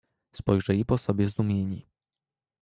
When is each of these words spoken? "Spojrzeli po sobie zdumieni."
"Spojrzeli 0.33 0.85
po 0.85 0.97
sobie 0.97 1.27
zdumieni." 1.27 1.87